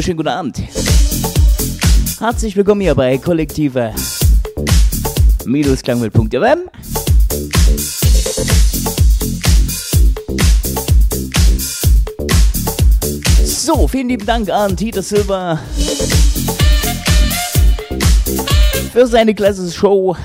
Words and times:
Wunderschönen 0.00 0.16
guten 0.16 0.28
Abend. 0.28 0.62
Herzlich 2.20 2.56
willkommen 2.56 2.80
hier 2.80 2.94
bei 2.94 3.18
Kollektive 3.18 3.92
Minusklangwelt.fm. 5.44 6.60
So, 13.44 13.86
vielen 13.86 14.08
lieben 14.08 14.24
Dank 14.24 14.48
an 14.48 14.74
Tito 14.74 15.02
Silver 15.02 15.60
für 18.94 19.06
seine 19.06 19.34
klasse 19.34 19.70
Show. 19.70 20.16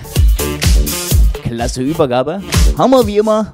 Klasse 1.43 1.81
Übergabe. 1.81 2.41
Hammer 2.77 3.05
wie 3.05 3.17
immer. 3.17 3.53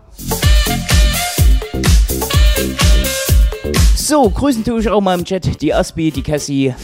So, 4.12 4.30
grüßen 4.30 4.66
tue 4.66 4.82
ich 4.82 4.90
auch 4.90 5.00
mal 5.00 5.18
im 5.18 5.24
Chat 5.24 5.62
die 5.62 5.74
Aspi, 5.74 6.12
die 6.12 6.22
Cassie. 6.22 6.76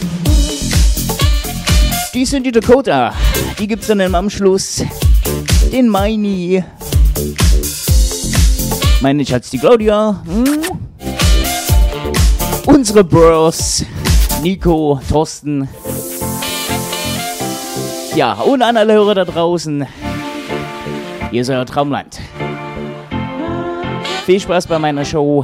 Die 2.13 2.23
sind 2.23 2.45
die 2.45 2.53
Dakota. 2.53 3.13
Die 3.59 3.67
gibt's 3.67 3.87
dann 3.87 3.99
im 3.99 4.15
Anschluss. 4.15 4.81
Den 5.69 5.89
Meini. 5.89 6.63
Meine 9.01 9.25
Schatz, 9.25 9.49
die 9.49 9.57
Claudia. 9.57 10.23
Hm? 10.25 10.77
Unsere 12.65 13.03
Bros. 13.03 13.83
Nico, 14.41 14.97
Thorsten. 15.09 15.67
Ja, 18.15 18.35
und 18.35 18.61
an 18.61 18.77
alle 18.77 18.93
Hörer 18.93 19.15
da 19.15 19.25
draußen. 19.25 19.85
Hier 21.31 21.41
ist 21.41 21.49
euer 21.49 21.65
Traumland. 21.65 22.21
Viel 24.25 24.39
Spaß 24.39 24.67
bei 24.67 24.79
meiner 24.79 25.03
Show. 25.03 25.43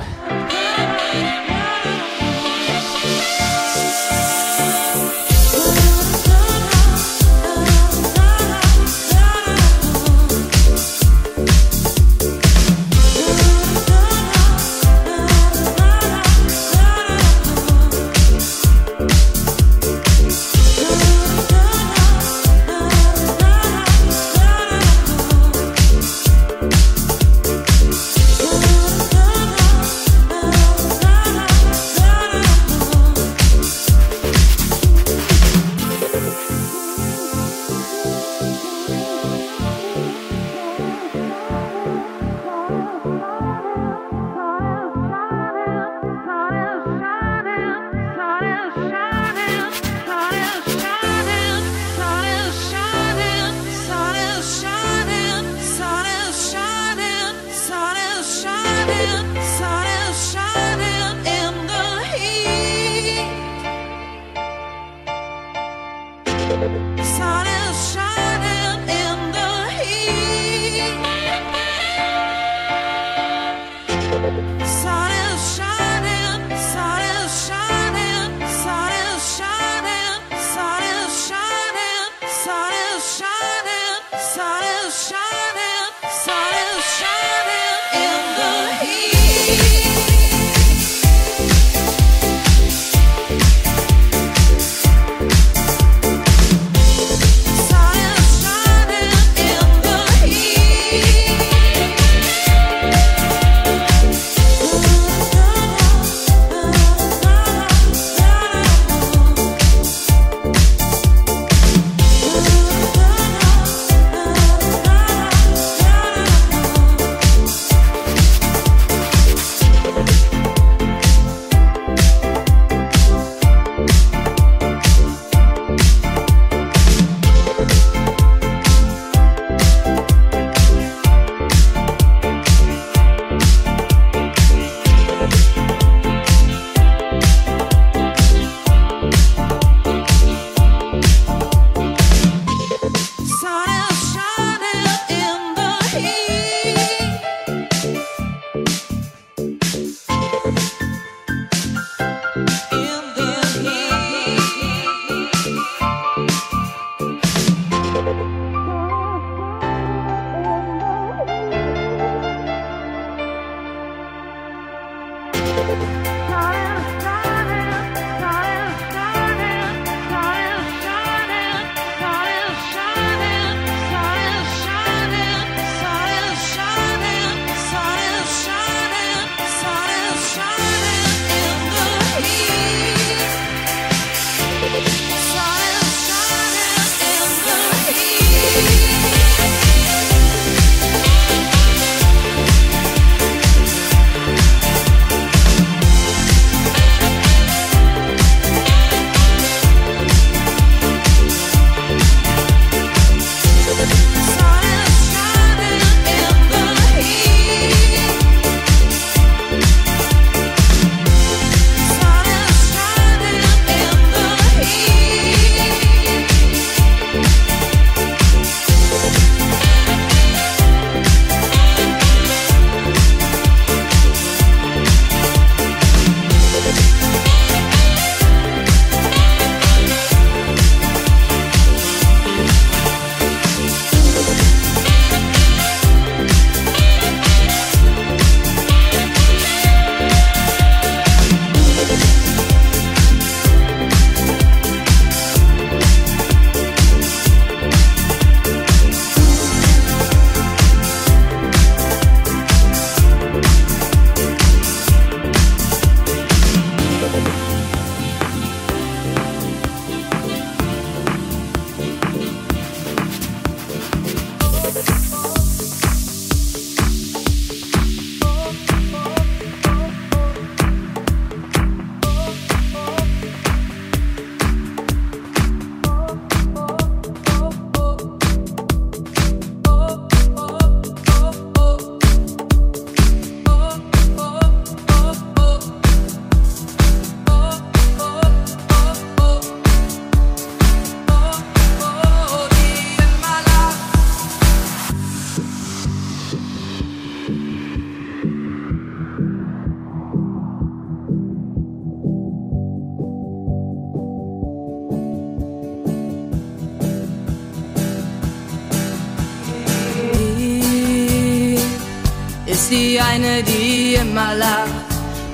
Eine, 313.13 313.43
die 313.43 313.93
immer 313.93 314.33
lacht, 314.33 314.87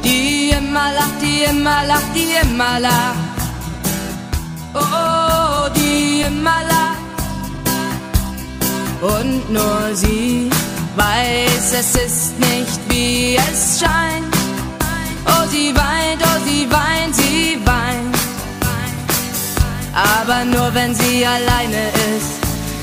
die 0.04 0.50
immer 0.50 0.92
lacht, 0.98 1.22
die 1.22 1.44
immer 1.50 1.86
lacht, 1.86 2.12
die 2.14 2.31
immer 2.44 2.80
lacht. 2.80 3.38
Oh, 4.74 5.70
die 5.78 6.22
immer 6.28 6.62
lacht. 6.74 7.20
Und 9.02 9.50
nur 9.50 9.81
sie 9.94 10.50
weiß, 10.96 11.68
es 11.81 11.92
ist 12.08 12.40
nicht 12.40 12.80
wie 12.90 13.38
es 13.38 13.80
scheint. 13.80 14.34
Oh, 15.26 15.46
sie 15.50 15.74
weint, 15.84 16.22
oh, 16.30 16.40
sie 16.48 16.64
weint, 16.70 17.16
sie 17.16 17.58
weint. 17.66 18.16
Aber 19.94 20.44
nur 20.44 20.74
wenn 20.74 20.94
sie 20.94 21.26
alleine 21.26 21.84
ist, 22.14 22.34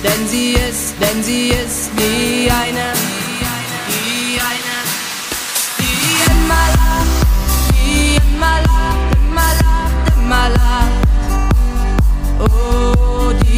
denn 0.04 0.22
sie 0.28 0.52
ist, 0.70 0.94
denn 1.00 1.22
sie 1.22 1.48
ist 1.48 1.90
die 1.98 2.50
eine, 2.50 2.95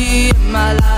Oh, 0.09 0.11
die 0.11 0.31
immer 0.31 0.98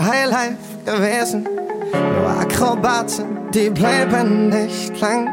Highlife 0.00 0.56
gewesen. 0.84 1.46
Nur 1.92 2.30
Akrobaten, 2.30 3.50
die 3.52 3.70
bleiben 3.70 4.48
nicht 4.48 5.00
lang. 5.00 5.28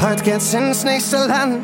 Heute 0.00 0.22
geht's 0.22 0.52
ins 0.54 0.84
nächste 0.84 1.16
Land. 1.16 1.62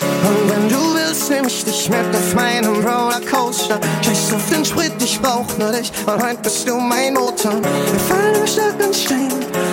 Und 0.00 0.50
wenn 0.50 0.68
du 0.68 0.94
willst, 0.94 1.30
nehm 1.30 1.46
ich 1.46 1.64
dich 1.64 1.88
mit 1.88 2.14
auf 2.14 2.34
meinem 2.34 2.74
Rollercoaster. 2.76 3.80
Scheiß 4.02 4.32
auf 4.34 4.50
den 4.50 4.64
Sprit, 4.64 4.92
ich 5.02 5.20
brauch 5.20 5.46
nur 5.58 5.72
dich. 5.72 5.92
Und 6.06 6.22
heute 6.22 6.38
bist 6.42 6.68
du 6.68 6.76
mein 6.76 7.14
Motor. 7.14 7.54
Wir 7.62 8.00
fallen 8.00 8.36
über 8.36 8.46
Stock 8.46 8.86
und 8.86 8.94
Stein. 8.94 9.30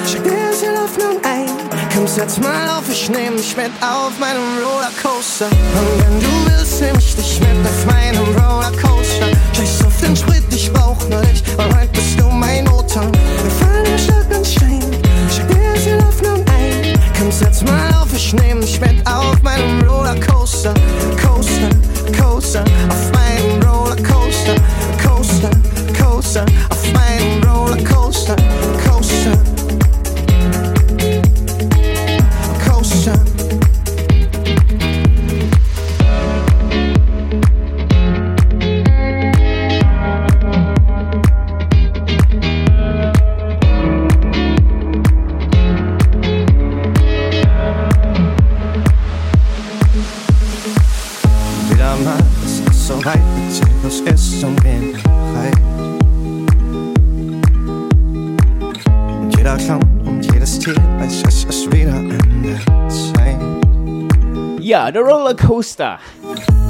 Schick 0.10 0.24
dir 0.24 0.32
das 0.50 0.62
Hoffnung 0.82 1.18
ein. 1.24 1.69
Komm, 2.00 2.08
setz 2.08 2.40
mal 2.40 2.70
auf, 2.70 2.90
ich 2.90 3.10
nehm 3.10 3.36
dich 3.36 3.58
mit 3.58 3.72
auf 3.82 4.18
meinem 4.22 4.64
Rollercoaster. 4.64 5.48
Und 5.48 6.02
wenn 6.02 6.20
du 6.22 6.46
willst, 6.46 6.80
nehm 6.80 6.96
ich 6.98 7.14
dich 7.14 7.42
mit 7.42 7.50
auf 7.66 7.86
meinem 7.88 8.24
Rollercoaster. 8.24 9.28
Scheiß 9.52 9.86
auf 9.86 10.00
den 10.00 10.16
Sprit, 10.16 10.46
ich 10.50 10.72
brauch 10.72 10.98
nur 11.10 11.20
dich. 11.24 11.44
Und 11.58 11.78
heute 11.78 11.90
bist 11.92 12.18
du 12.18 12.30
mein 12.30 12.64
Motor. 12.64 13.04
Wir 13.04 13.52
fallen 13.52 13.86
über 13.86 13.98
Stock 13.98 14.38
und 14.38 14.48
Stein. 14.48 14.82
Schick 15.30 15.48
dir 15.50 15.74
das 15.74 16.06
Hoffnung 16.06 16.46
ein. 16.48 16.98
Komm, 17.20 17.34
setz 17.34 17.64
mal 17.64 17.94
auf, 18.02 18.08
ich 18.16 18.32
nehm 18.32 18.62
dich 18.62 18.80
mit 18.80 19.06
auf 19.06 19.42
meinem 19.44 19.82
Rollercoaster. 19.82 20.74
Coaster, 21.22 21.70
Coaster, 22.18 22.64
auf 22.88 23.12
meinem 23.12 23.19
Rollercoaster. 65.30 66.00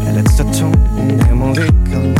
Der 0.06 0.14
letzte 0.14 0.44
Ton 0.52 0.74
in 0.98 1.18
der 1.18 1.34
Musik 1.34 1.72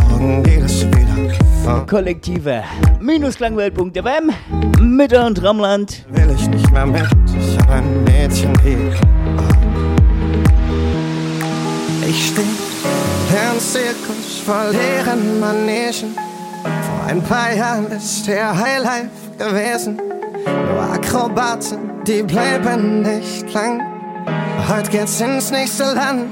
morgen 0.08 0.42
geht 0.42 0.62
es 0.64 0.86
wieder 0.86 1.34
vor. 1.62 1.86
Kollektive 1.86 2.62
Minusklangwelt.fm 2.98 4.30
Mitte 4.80 5.22
und 5.22 5.42
Raumland. 5.44 6.06
Will 6.08 6.34
ich 6.34 6.48
nicht 6.48 6.70
mehr 6.72 6.86
mit, 6.86 7.02
ich 7.38 7.58
hab 7.58 7.70
ein 7.70 8.04
Mädchen 8.04 8.54
lieb. 8.64 8.94
Ich 12.08 12.28
steh 12.28 12.40
im 12.40 13.60
Zirkus 13.60 14.38
vor 14.42 14.70
leeren 14.70 15.40
Manegen. 15.40 16.14
Vor 16.62 17.06
ein 17.06 17.22
paar 17.22 17.54
Jahren 17.54 17.86
ist 17.92 18.26
der 18.26 18.56
Highlife 18.56 19.10
gewesen. 19.36 20.00
Nur 20.46 20.82
Akrobaten, 20.82 22.02
die 22.06 22.22
bleiben 22.22 23.02
nicht 23.02 23.52
lang. 23.52 23.89
Heute 24.70 24.88
geht's 24.88 25.20
ins 25.20 25.50
nächste 25.50 25.82
Land. 25.82 26.30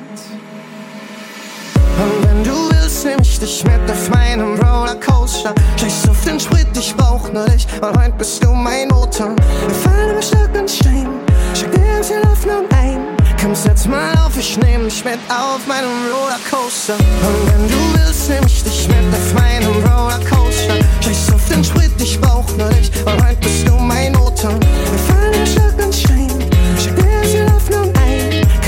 Und 1.74 2.28
wenn 2.28 2.44
du 2.44 2.70
willst, 2.70 3.04
nehm 3.04 3.18
ich 3.20 3.40
dich 3.40 3.64
mit 3.64 3.90
auf 3.90 4.08
meinem 4.10 4.54
Rollercoaster. 4.60 5.52
Scheiß 5.76 6.08
auf 6.08 6.24
den 6.24 6.38
Sprit, 6.38 6.68
ich 6.78 6.94
brauch 6.94 7.32
nur 7.32 7.46
dich. 7.46 7.66
Und 7.82 7.98
heute 7.98 8.12
bist 8.16 8.44
du 8.44 8.52
mein 8.52 8.86
Motor. 8.88 9.34
Wir 9.66 9.74
fallen 9.74 10.10
über 10.12 10.22
Stock 10.22 10.54
und 10.56 10.70
Stein. 10.70 11.08
Schick 11.52 11.72
dir 11.72 11.80
ganz 11.80 12.06
viel 12.06 12.22
Hoffnung 12.30 12.64
ein. 12.76 13.16
Komm, 13.42 13.56
setz 13.56 13.86
mal 13.86 14.16
auf, 14.24 14.38
ich 14.38 14.56
nehm 14.58 14.84
dich 14.84 15.04
mit 15.04 15.18
auf 15.28 15.66
meinem 15.66 15.90
Rollercoaster. 16.08 16.94
Und 16.94 17.52
wenn 17.52 17.68
du 17.68 17.98
willst, 17.98 18.28
nehm 18.28 18.46
ich 18.46 18.62
dich 18.62 18.86
mit 18.86 19.14
auf 19.14 19.34
meinem 19.34 19.72
Rollercoaster. 19.84 20.76
Scheiß 21.00 21.34
auf 21.34 21.48
den 21.48 21.64
Sprit, 21.64 21.90
ich 21.98 22.20
brauch 22.20 22.46
nur 22.56 22.68
dich. 22.68 22.92
Und 23.04 23.20
heute 23.26 23.40
bist 23.40 23.66
du 23.66 23.72
mein 23.72 24.12
Motor. 24.12 24.52
Wir 24.52 24.98
fallen 25.08 25.34
über 25.34 25.46
Stock 25.46 25.84
und 25.84 25.92
Stein. 25.92 26.57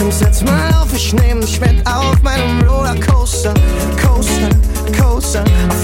Komm, 0.00 0.11
setz 0.11 0.42
mal 0.42 0.73
auf, 0.80 0.88
ich 0.95 1.12
nehm 1.12 1.42
dich 1.42 1.61
mit 1.61 1.87
auf 1.87 2.23
meinem 2.23 2.62
Rollercoaster. 2.62 3.52
Coaster, 4.02 4.49
Coaster, 4.99 5.45
auf 5.69 5.80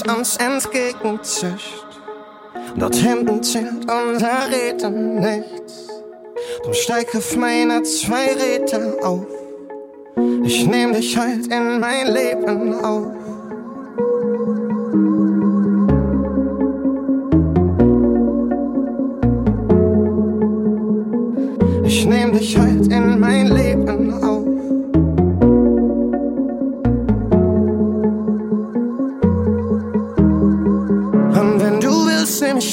Wind 0.00 0.16
uns 0.16 0.36
entgegenzischt, 0.36 1.86
dort 2.76 2.94
hinten 2.94 3.42
zählt 3.42 3.86
unser 3.90 4.50
Reden 4.50 5.16
nichts. 5.16 5.88
Drum 6.62 6.74
steig 6.74 7.14
auf 7.14 7.36
meine 7.36 7.82
zwei 7.82 8.32
Räder 8.32 8.94
auf. 9.02 9.26
Ich 10.44 10.66
nehm 10.66 10.92
dich 10.92 11.16
halt 11.16 11.46
in 11.48 11.80
mein 11.80 12.06
Leben 12.12 12.74
auf. 12.84 13.12
Ich 21.84 22.06
nehm 22.06 22.32
dich 22.32 22.56
halt 22.56 22.86
in 22.86 23.18
mein 23.18 23.48
Leben 23.48 24.14
auf. 24.22 24.39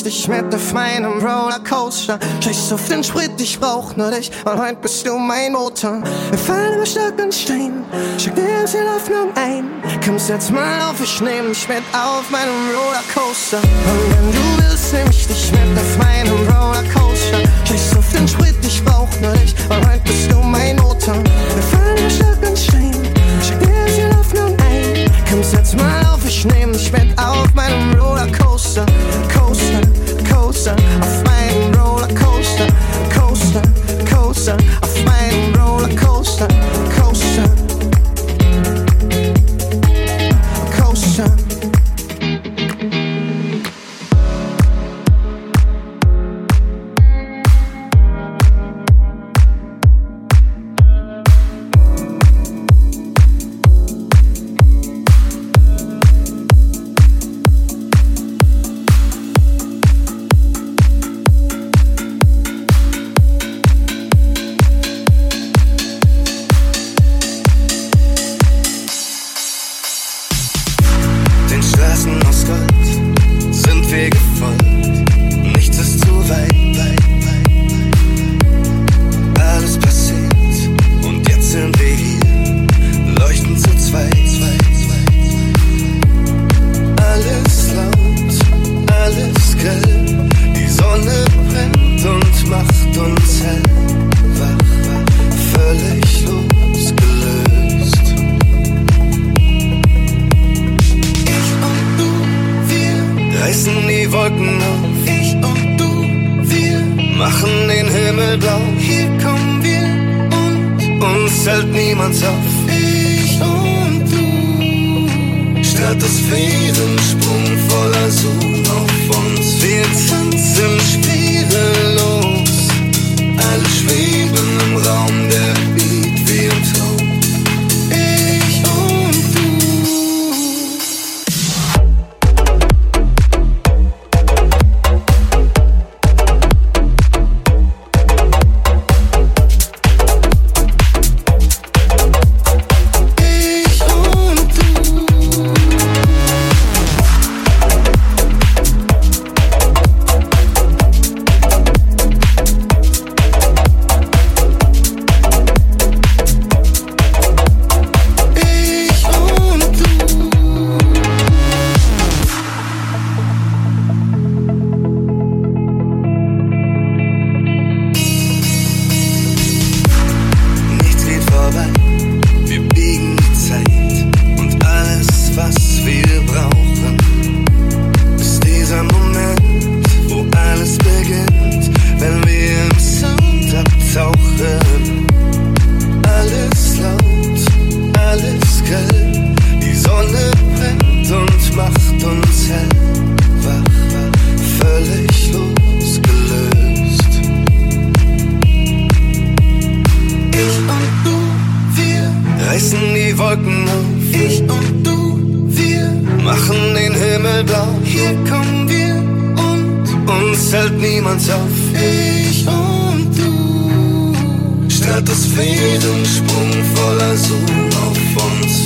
Ich 0.08 0.28
mit 0.28 0.54
auf 0.56 0.74
meinem 0.74 1.20
Rollercoaster. 1.20 2.18
Scheiß 2.42 2.72
auf 2.72 2.88
den 2.88 3.04
Sprit, 3.04 3.32
ich 3.40 3.60
brauch 3.60 3.96
nur 3.96 4.10
dich. 4.12 4.32
Und 4.46 4.58
heute 4.58 4.78
bist 4.82 5.06
du 5.06 5.18
mein 5.18 5.52
Motor. 5.52 6.02
Wir 6.30 6.38
fallen 6.38 6.76
über 6.76 6.86
Stock 6.86 7.14
und 7.22 7.34
Stein. 7.34 7.84
Schick 8.18 8.34
dir 8.36 8.68
viel 8.68 8.88
Hoffnung 8.90 9.36
ein. 9.36 9.70
Komm, 10.06 10.18
setz 10.18 10.50
mal 10.50 10.82
auf, 10.90 11.02
ich 11.02 11.20
nehm 11.20 11.50
dich 11.50 11.68
mit 11.68 11.84
auf 11.94 12.30
meinem 12.30 12.70
Rollercoaster. 12.70 13.58
Und 13.58 14.16
wenn 14.16 14.32
du 14.32 14.64
willst, 14.64 14.94
nehm 14.94 15.10
ich 15.10 15.28
dich 15.28 15.52
mit 15.52 15.78
auf 15.78 15.98
meinem 15.98 16.48
Rollercoaster. 16.48 17.40
Scheiß 17.66 17.98
auf 17.98 18.12
den 18.14 18.28
Sprit, 18.28 18.56
ich 18.66 18.84
brauch 18.86 19.10
nur 19.22 19.34
dich. 19.34 19.56
Und 19.70 19.90
heute 19.90 20.02
bist 20.06 20.32
du 20.32 20.38
mein 20.38 20.78
Motor. 20.78 21.16
Wir 21.16 21.64
fallen 21.64 21.98
über 21.98 22.10
Stock 22.10 22.50
und 22.50 22.58
Stein. 22.58 22.94
Schick 23.46 23.60
dir 23.60 23.94
viel 23.94 24.16
Hoffnung 24.16 24.56
ein. 24.60 25.12
Komm, 25.30 25.44
setz 25.44 25.74
mal 25.74 26.06
auf, 26.06 26.26
ich 26.26 26.46
nehm 26.46 26.72
dich 26.72 26.92
mit 26.94 27.18
auf 27.20 27.54
meinem 27.54 28.00
Rollercoaster. 28.00 28.86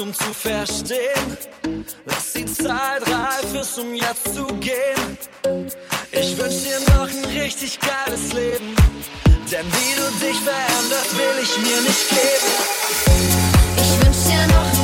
um 0.00 0.14
zu 0.14 0.32
verstehen. 0.32 1.36
Lass 2.04 2.32
die 2.32 2.46
Zeit 2.46 3.02
reif 3.02 3.54
ist, 3.60 3.78
um 3.78 3.94
jetzt 3.94 4.34
zu 4.34 4.46
gehen. 4.58 5.18
Ich 6.12 6.38
wünsch 6.38 6.62
dir 6.62 6.80
noch 6.94 7.08
ein 7.08 7.24
richtig 7.40 7.78
geiles 7.80 8.32
Leben. 8.32 8.74
Denn 9.50 9.66
wie 9.66 9.94
du 9.96 10.26
dich 10.26 10.38
veränderst, 10.40 11.16
will 11.16 11.42
ich 11.42 11.56
mir 11.58 11.80
nicht 11.82 12.08
geben. 12.10 12.52
Ich 13.76 14.06
wünsch 14.06 14.24
dir 14.26 14.46
noch 14.48 14.77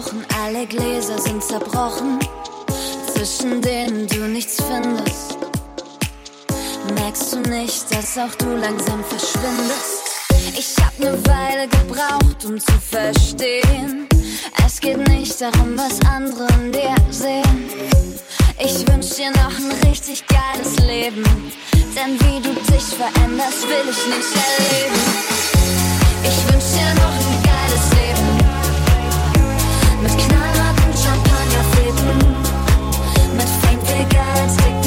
Wochen, 0.00 0.24
alle 0.42 0.66
Gläser 0.66 1.18
sind 1.18 1.44
zerbrochen. 1.44 2.18
zwischen 3.12 3.60
denen 3.60 4.06
du 4.06 4.28
nichts 4.28 4.56
findest. 4.56 5.36
Merkst 6.94 7.32
du 7.34 7.40
nicht, 7.40 7.84
dass 7.92 8.16
auch 8.16 8.34
du 8.36 8.56
langsam 8.56 9.04
verschwindest? 9.04 10.00
Ich 10.56 10.74
hab 10.82 10.98
ne 10.98 11.12
Weile 11.26 11.68
gebraucht, 11.68 12.46
um 12.46 12.58
zu 12.58 12.72
verstehen. 12.80 14.08
Es 14.64 14.80
geht 14.80 15.06
nicht 15.08 15.38
darum, 15.38 15.76
was 15.76 16.00
andere 16.06 16.46
in 16.54 16.72
dir 16.72 16.96
sehen. 17.10 17.68
Ich 18.58 18.88
wünsch 18.88 19.10
dir 19.16 19.30
noch 19.32 19.54
ein 19.58 19.86
richtig 19.86 20.24
geiles 20.26 20.78
Leben. 20.86 21.24
Denn 21.94 22.18
wie 22.20 22.40
du 22.40 22.54
dich 22.72 22.86
veränderst, 22.96 23.68
will 23.68 23.84
ich 23.84 24.06
nicht 24.16 24.32
erleben. 24.48 25.00
Ich 26.24 26.52
wünsch 26.52 26.70
dir 26.72 26.94
noch 26.94 27.12
ein 27.12 27.49
viel 34.56 34.62
Geld, 34.62 34.79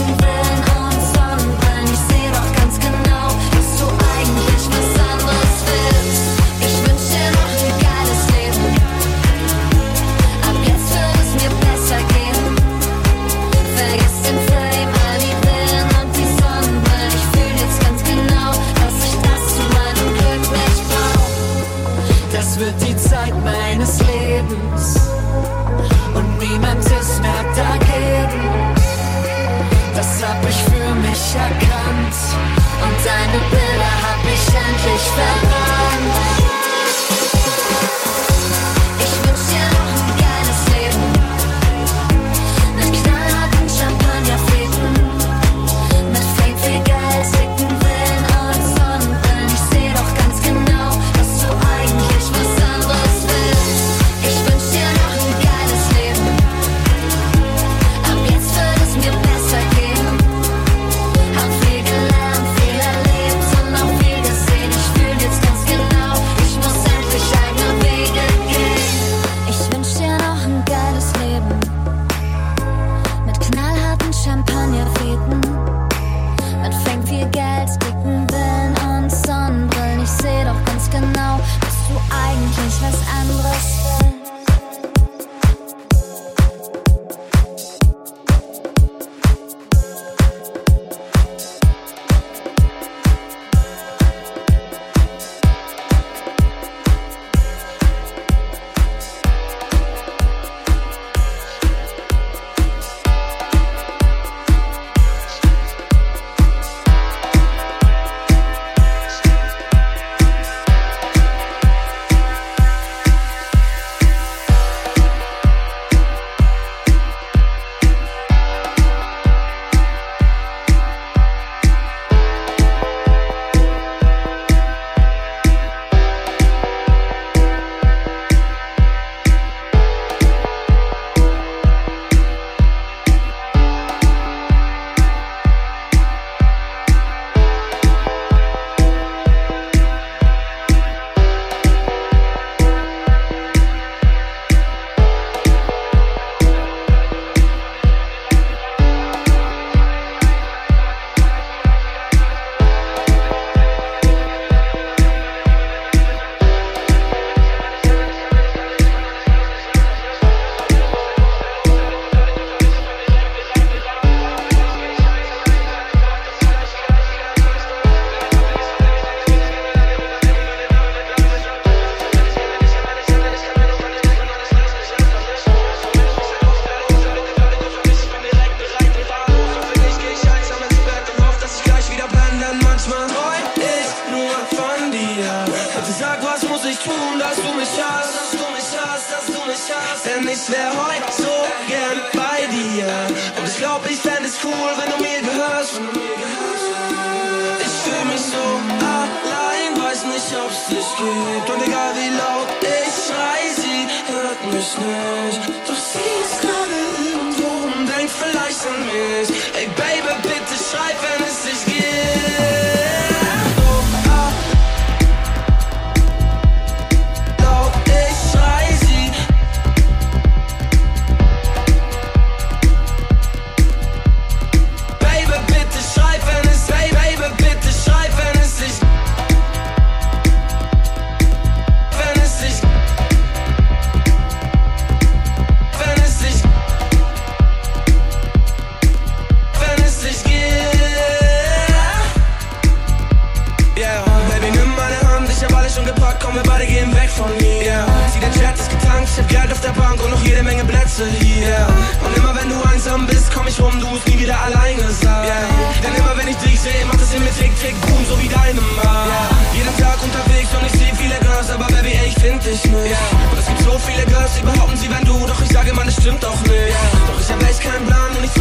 der 249.64 249.72
Bank 249.72 250.04
und 250.04 250.12
noch 250.12 250.24
jede 250.24 250.44
Menge 250.44 250.64
Plätze 250.66 251.08
hier. 251.20 251.68
Und 252.04 252.18
immer 252.18 252.36
wenn 252.36 252.50
du 252.50 252.62
einsam 252.70 253.08
bist, 253.08 253.32
komm 253.34 253.48
ich 253.48 253.60
rum, 253.60 253.80
du 253.80 253.88
musst 253.88 254.08
nie 254.08 254.20
wieder 254.20 254.38
alleine 254.40 254.92
sein. 254.92 255.26
Yeah. 255.26 255.48
Denn 255.84 255.96
immer 255.96 256.18
wenn 256.18 256.28
ich 256.28 256.38
dich 256.38 256.60
sehe, 256.60 256.86
macht 256.86 257.02
es 257.02 257.14
in 257.14 257.24
mir 257.24 257.32
tick, 257.32 257.54
tick, 257.62 257.76
boom, 257.82 258.06
so 258.10 258.20
wie 258.22 258.28
deine 258.28 258.60
Mann. 258.60 259.08
Yeah. 259.08 259.56
Jeden 259.56 259.78
Tag 259.78 259.98
unterwegs 260.04 260.50
und 260.54 260.66
ich 260.66 260.74
sehe 260.74 260.94
viele 260.96 261.16
Girls, 261.20 261.50
aber 261.50 261.68
Baby, 261.68 261.94
ey, 261.96 262.08
ich 262.08 262.16
find 262.16 262.44
dich 262.44 262.64
nicht. 262.66 262.98
Und 263.32 263.40
es 263.40 263.48
gibt 263.48 263.62
so 263.62 263.80
viele 263.80 264.06
Girls, 264.06 264.32
die 264.36 264.44
behaupten, 264.44 264.78
sie 264.78 264.90
wären 264.90 265.06
du, 265.06 265.26
doch 265.26 265.42
ich 265.42 265.50
sage, 265.50 265.74
man, 265.74 265.86
das 265.86 265.96
stimmt 265.96 266.24
doch 266.24 266.40
nicht. 266.42 266.76
Doch 267.08 267.20
ich 267.22 267.30
hab 267.32 267.42
echt 267.44 267.62
keinen 267.62 267.86
Plan 267.88 268.12
und 268.18 268.24
ich 268.24 268.34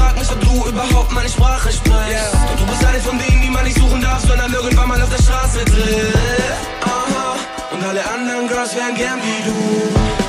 meine 1.14 1.28
Sprache 1.28 1.72
spricht. 1.72 2.10
Yeah. 2.10 2.56
Du 2.58 2.66
bist 2.66 2.84
eine 2.84 2.98
von 3.00 3.18
denen, 3.18 3.42
die 3.42 3.50
man 3.50 3.64
nicht 3.64 3.78
suchen 3.78 4.00
darf, 4.00 4.22
sondern 4.22 4.52
irgendwann 4.52 4.88
mal 4.88 5.00
auf 5.00 5.10
der 5.10 5.22
Straße. 5.22 5.60
Aha. 6.84 7.36
Und 7.70 7.84
alle 7.84 8.04
anderen 8.04 8.48
Girls 8.48 8.74
wären 8.74 8.94
gern 8.96 9.20
wie 9.22 9.44
du. 9.44 10.21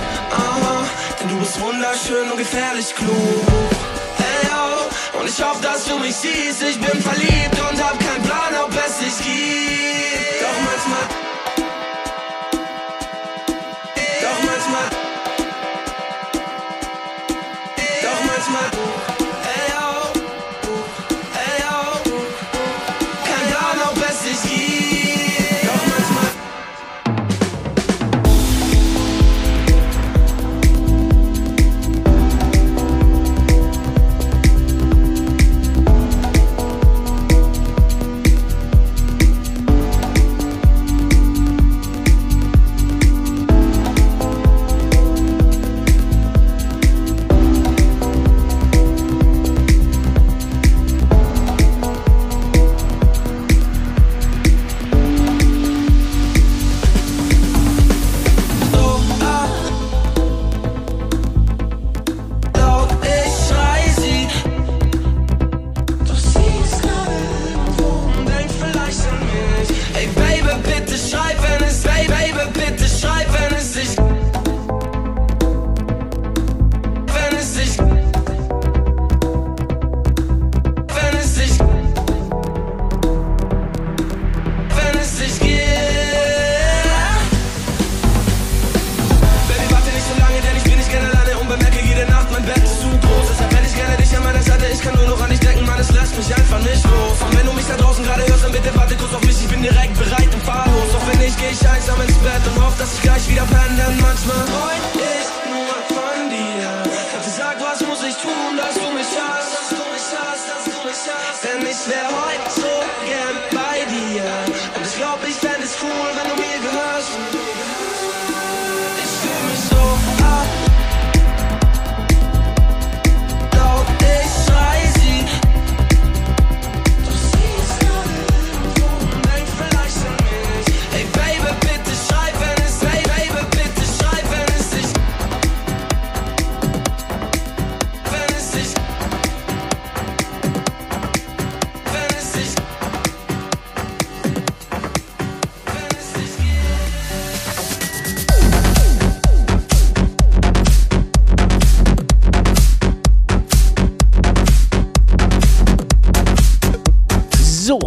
Aha. 0.53 0.85
Denn 1.19 1.29
du 1.29 1.37
bist 1.37 1.59
wunderschön 1.59 2.31
und 2.31 2.37
gefährlich 2.37 2.93
klug. 2.93 3.69
Hey, 4.17 4.47
yo. 4.49 5.19
Und 5.19 5.27
ich 5.27 5.43
hoffe, 5.43 5.61
dass 5.61 5.85
du 5.85 5.97
mich 5.97 6.15
siehst. 6.15 6.61
Ich 6.61 6.79
bin 6.79 7.01
verliebt 7.01 7.57
und 7.69 7.83
hab 7.83 7.97
keinen 7.99 8.23
Plan, 8.23 8.51
ob 8.63 8.71
es 8.85 8.99
dich 8.99 9.17
gibt. 9.25 10.41
Doch 10.41 10.57
manchmal. 10.67 11.33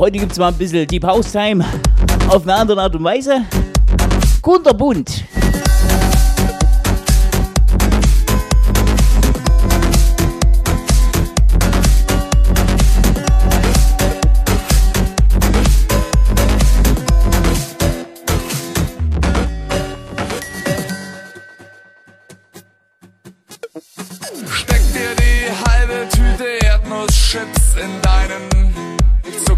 Heute 0.06 0.20
gibt 0.20 0.30
es 0.30 0.38
mal 0.38 0.52
ein 0.52 0.54
bisschen 0.54 0.86
Deep 0.86 1.04
House 1.04 1.32
Time 1.32 1.64
auf 2.28 2.44
eine 2.44 2.54
andere 2.54 2.80
Art 2.80 2.94
und 2.94 3.02
Weise. 3.02 3.44
Kunterbunt. 4.40 5.24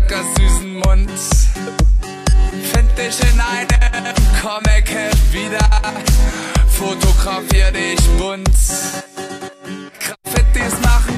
zuckersüßen 0.09 0.75
Mund. 0.75 1.11
Find 2.73 2.99
dich 2.99 3.21
in 3.21 3.41
einem 3.41 4.15
Comic-Hit 4.41 5.33
wieder, 5.33 5.69
fotografier 6.69 7.71
dich 7.73 8.01
bunt. 8.19 8.49
Graffitis 10.01 10.81
machen 10.81 11.18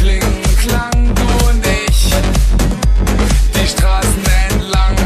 Klang 0.00 1.14
du 1.14 1.46
und 1.48 1.66
ich 1.66 2.14
die 3.54 3.66
Straßen 3.66 4.24
entlang. 4.50 4.97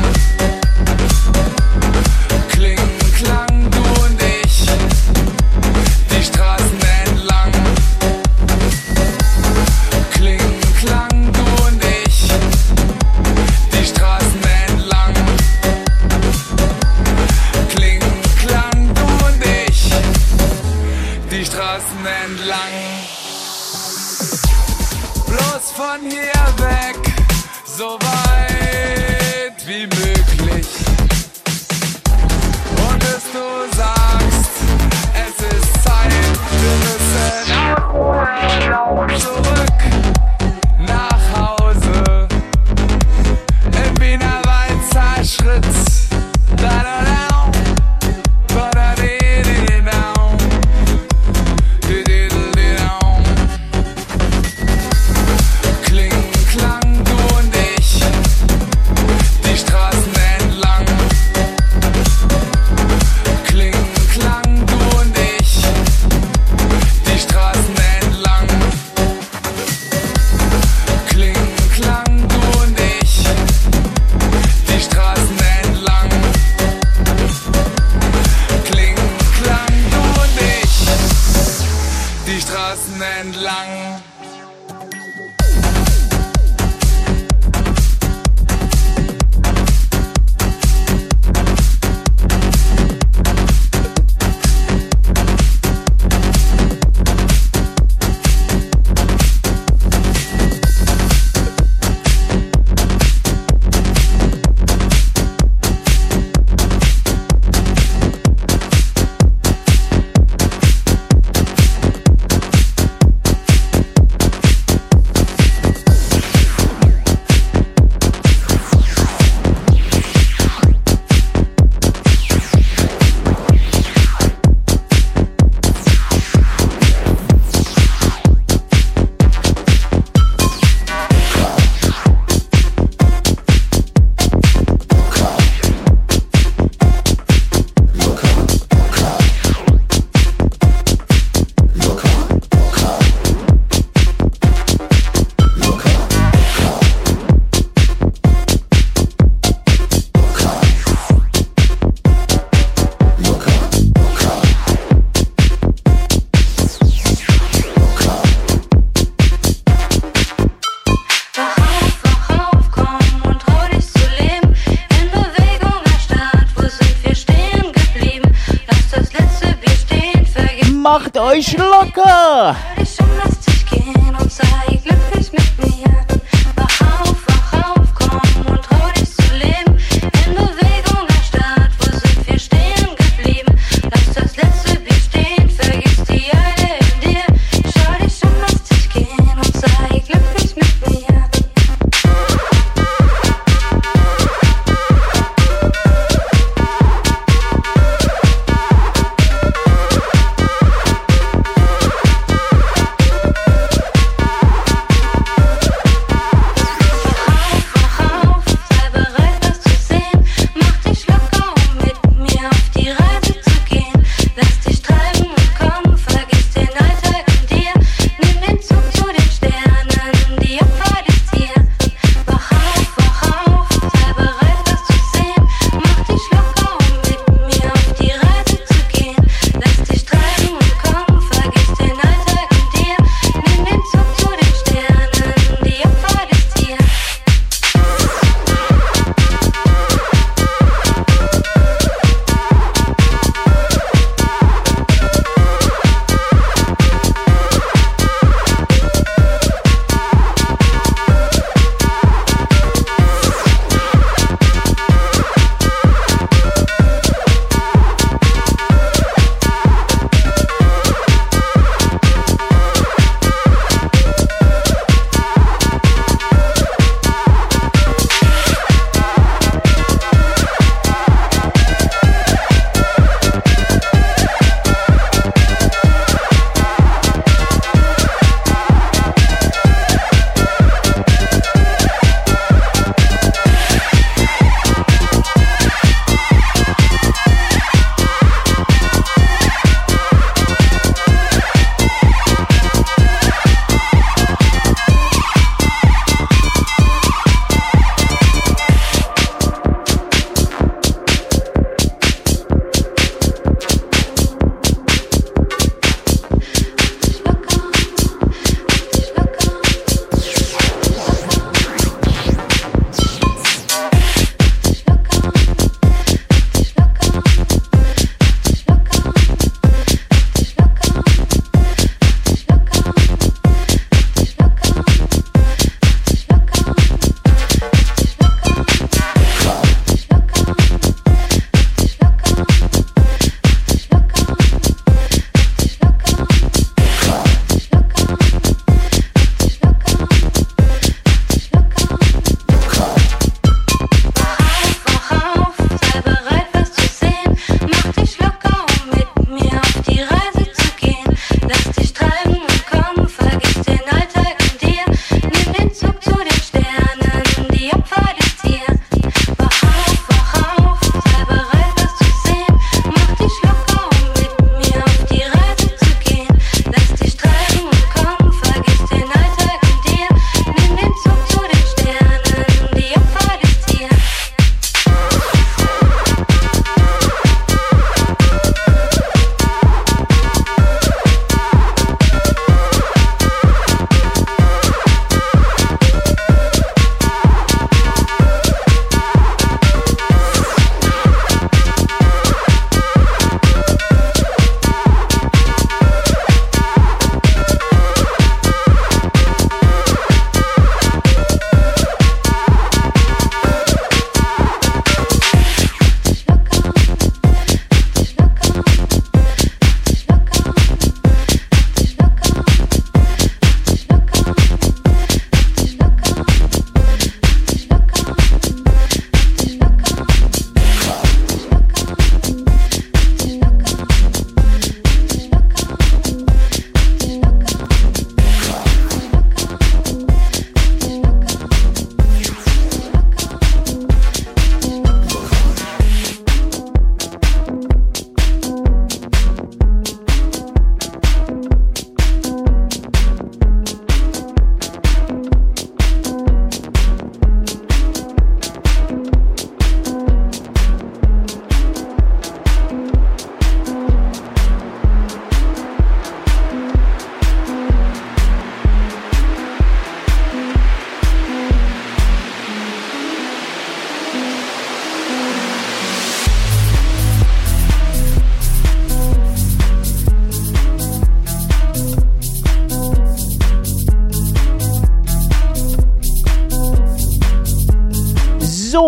Macht 171.23 171.35
euch 171.37 171.56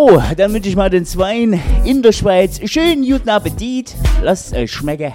So, 0.07 0.23
dann 0.37 0.53
wünsche 0.53 0.69
ich 0.69 0.77
mal 0.77 0.91
den 0.91 1.07
Zweien 1.07 1.59
in 1.83 2.03
der 2.03 2.13
Schweiz 2.13 2.61
schönen 2.71 3.09
guten 3.09 3.31
Appetit. 3.31 3.95
Lasst 4.21 4.53
es 4.53 4.59
euch 4.59 4.71
schmecken. 4.71 5.15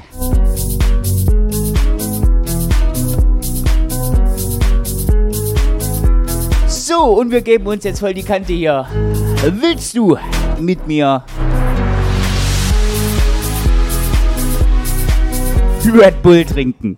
So, 6.68 7.04
und 7.04 7.30
wir 7.30 7.42
geben 7.42 7.68
uns 7.68 7.84
jetzt 7.84 8.00
voll 8.00 8.16
die 8.16 8.24
Kante 8.24 8.54
hier. 8.54 8.88
Willst 9.62 9.96
du 9.96 10.18
mit 10.60 10.88
mir 10.88 11.24
Red 15.86 16.24
Bull 16.24 16.46
trinken? 16.46 16.98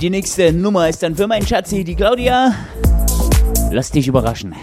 Die 0.00 0.10
nächste 0.10 0.52
Nummer 0.52 0.88
ist 0.88 1.02
dann 1.02 1.14
für 1.14 1.26
meinen 1.26 1.46
Schatzi, 1.46 1.84
die 1.84 1.94
Claudia. 1.94 2.54
Lass 3.70 3.90
dich 3.90 4.08
überraschen. 4.08 4.54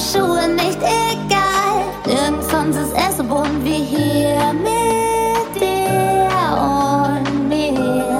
Schuhe 0.00 0.48
nicht 0.48 0.78
egal. 0.78 1.84
Nirgends 2.06 2.50
sonst 2.50 2.76
ist 2.76 2.94
es 2.96 3.18
so 3.18 3.22
bunt 3.24 3.62
wie 3.64 3.84
hier 3.84 4.52
mit 4.54 5.60
dir 5.60 6.28
und 6.56 7.48
mir. 7.48 8.18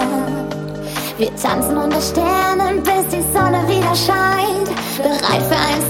Wir 1.16 1.34
tanzen 1.36 1.78
unter 1.78 2.00
Sternen, 2.02 2.82
bis 2.82 3.06
die 3.10 3.22
Sonne 3.32 3.66
wieder 3.66 3.94
scheint. 3.94 4.68
Bereit 4.98 5.42
für 5.48 5.56
ein 5.56 5.89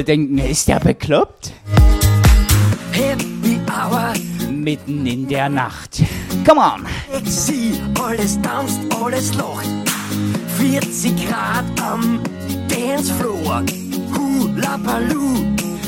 alle 0.00 0.04
denken, 0.04 0.38
ist 0.38 0.66
der 0.66 0.80
bekloppt? 0.80 1.52
Happy 2.92 3.60
Hour. 3.68 4.14
Mitten 4.50 5.04
in 5.06 5.28
der 5.28 5.50
Nacht. 5.50 6.02
Come 6.46 6.60
on. 6.60 6.86
Ich 7.22 7.30
sieh, 7.30 7.74
alles 8.02 8.40
tanzt, 8.40 8.80
alles 9.02 9.34
lacht. 9.34 9.68
40 10.56 11.28
Grad 11.28 11.64
am 11.82 12.20
Dancefloor. 12.68 13.62
Hula 14.14 14.78
Baloo, 14.78 15.36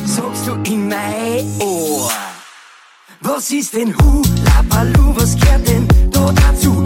sagst 0.04 0.46
du 0.46 0.52
in 0.70 0.88
mein 0.88 1.46
Ohr. 1.60 2.10
Was 3.22 3.50
ist 3.50 3.72
denn 3.74 3.96
Hula 3.96 4.62
Baloo? 4.68 5.14
Was 5.16 5.36
gehört 5.38 5.66
denn 5.66 5.88
da 6.10 6.32
dazu? 6.32 6.82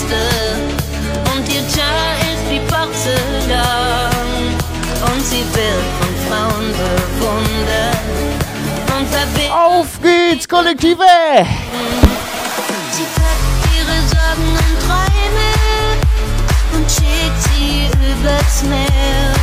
Kiste 0.00 0.16
und 1.34 1.48
ihr 1.52 1.62
Char 1.68 2.14
ist 2.32 2.44
wie 2.50 2.60
Porzellan. 2.60 4.10
Und 5.12 5.24
sie 5.24 5.44
wird 5.54 5.86
von 6.00 6.14
Frauen 6.28 6.66
bewundert 6.72 7.98
und 8.96 9.06
verbindet. 9.08 9.52
Auf 9.52 10.00
geht's, 10.02 10.48
Kollektive! 10.48 11.04
Sie 12.92 13.06
packt 13.14 13.44
ihre 13.76 13.98
Sorgen 14.08 14.50
und 14.56 14.76
Träume 14.86 15.50
und 16.74 16.90
schickt 16.90 17.42
sie 17.52 17.88
übers 17.96 18.62
Meer. 18.68 19.34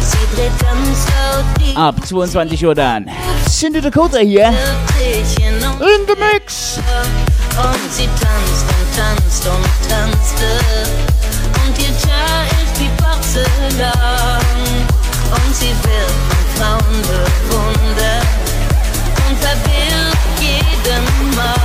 Sie 0.00 0.36
dreht 0.36 0.58
ganz 0.60 1.06
laut 1.08 1.44
die 1.58 1.76
Ab 1.76 2.06
22 2.06 2.64
Uhr 2.66 2.74
dann. 2.74 3.10
Cindy 3.48 3.80
Dakota 3.80 4.18
hier. 4.18 4.48
In 4.48 6.06
the 6.06 6.14
Mix! 6.18 6.78
Und 7.56 7.92
sie 7.92 8.06
tanzt 8.06 8.81
tanzt 8.96 9.46
und 9.46 9.66
tanzte. 9.88 10.50
Und 11.64 11.78
ihr 11.78 11.94
Jahr 12.08 12.44
ist 12.62 12.80
wie 12.80 12.90
Porzellan 13.02 14.40
und 15.30 15.56
sie 15.56 15.74
wird 15.82 16.10
von 16.28 16.44
Frauen 16.56 17.02
bewundert 17.02 18.26
und 19.28 19.38
verwirrt 19.38 20.18
jeden 20.40 21.36
Mann. 21.36 21.62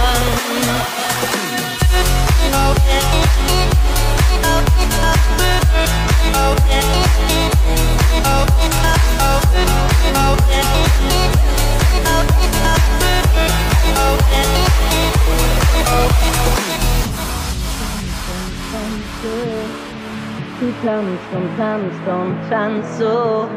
Tanzt 20.83 21.29
und 21.33 21.57
tanzt 21.57 22.07
und 22.07 22.37
tanzt 22.49 22.99
so. 22.99 23.47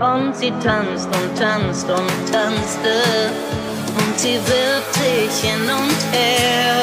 Und 0.00 0.36
sie 0.36 0.52
tanzt 0.62 1.06
und 1.06 1.38
tanzt 1.38 1.88
und 1.88 2.32
tanzte. 2.32 3.30
Und 3.96 4.18
sie 4.18 4.34
wirft 4.34 4.94
sich 4.94 5.50
hin 5.50 5.62
und 5.62 6.00
her. 6.12 6.74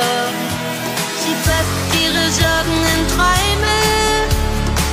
Sie 1.21 1.35
packt 1.45 2.01
ihre 2.01 2.25
Sorgen 2.31 2.79
in 2.93 3.07
Träume. 3.13 3.77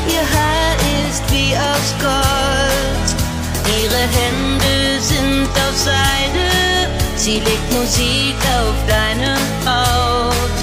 Ihr 0.09 0.27
Haar 0.35 0.77
ist 1.09 1.23
wie 1.31 1.57
aus 1.57 1.95
Gold. 2.01 3.09
Ihre 3.83 4.03
Hände 4.19 5.01
sind 5.01 5.49
auf 5.49 5.77
Seide. 5.77 6.51
Sie 7.17 7.41
legt 7.41 7.73
Musik 7.73 8.37
auf 8.61 8.75
deine 8.87 9.35
Haut. 9.65 10.57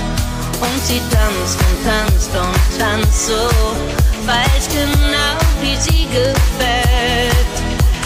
Und 0.59 0.83
sie 0.83 1.01
tanzt 1.11 1.59
und 1.59 1.77
tanzt 1.85 2.31
und 2.35 2.79
tanzt 2.79 3.27
so. 3.27 4.06
Weiß 4.27 4.67
genau, 4.67 5.37
wie 5.61 5.77
sie 5.77 6.05
gefällt. 6.07 7.47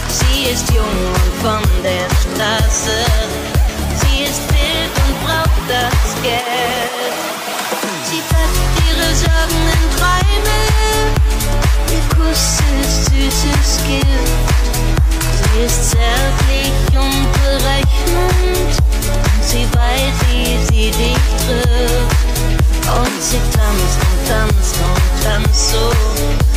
Sie 0.07 0.51
ist 0.51 0.71
jung 0.71 0.85
und 0.85 1.33
von 1.41 1.63
der 1.81 2.05
Straße. 2.21 2.93
Sie 3.95 4.25
ist 4.25 4.41
wild 4.49 4.93
und 5.01 5.25
braucht 5.25 5.65
das 5.67 6.21
Geld. 6.21 7.15
Sie 8.03 8.21
packt 8.29 8.75
ihre 8.87 9.15
Sorgen 9.15 9.63
in 9.73 9.83
Träume. 9.97 10.59
Ihr 11.89 12.05
Kuss 12.15 12.59
ist 12.83 13.05
süßes 13.05 13.79
Gift. 13.87 14.63
Sie 15.41 15.65
ist 15.65 15.89
zärtlich 15.89 16.71
und 16.93 17.33
berechnend. 17.33 18.79
Sie 19.41 19.65
weiß, 19.73 20.15
wie 20.29 20.57
sie 20.67 20.91
dich 20.91 21.17
trifft. 21.47 22.70
Und 22.87 23.21
sie 23.21 23.39
tanzt 23.53 23.99
und 24.01 24.19
tanzt 24.27 24.75
und 24.77 25.23
tanzt 25.23 25.71
so. 25.71 25.91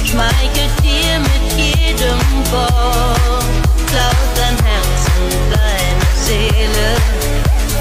Schmeichelt 0.04 0.74
dir 0.82 1.18
mit 1.20 1.52
jedem 1.56 2.20
Wort. 2.50 3.44
Klaut 3.86 4.30
dein 4.34 4.56
Herz 4.64 5.02
und 5.20 5.34
deine 5.52 6.06
Seele. 6.16 6.88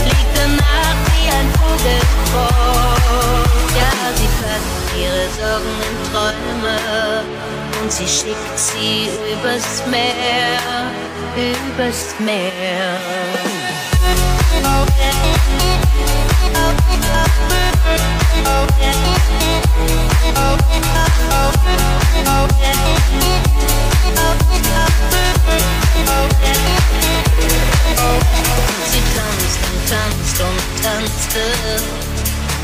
Fliegt 0.01 0.33
danach 0.35 0.97
wie 1.13 1.27
ein 1.29 1.49
Vogel 1.59 2.01
fort. 2.31 3.49
Ja, 3.75 3.91
sie 4.15 4.29
packt 4.39 4.77
ihre 4.97 5.25
Sorgen 5.37 5.75
in 5.87 5.95
Träume. 6.11 6.77
Und 7.81 7.91
sie 7.91 8.07
schickt 8.07 8.57
sie 8.57 9.09
übers 9.33 9.83
Meer, 9.89 10.91
übers 11.35 12.15
Meer. 12.19 12.99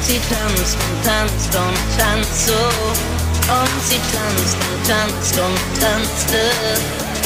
Sie 0.10 0.20
tanzt 0.28 0.76
und 0.76 1.06
tanzt 1.06 1.56
und 1.56 1.78
tanzt 1.98 2.48
so. 2.48 2.54
Und 2.54 3.82
sie 3.88 4.00
tanzt 4.12 4.58
und 4.58 4.88
tanzt 4.88 5.38
und 5.38 5.60
tanzte. 5.80 6.52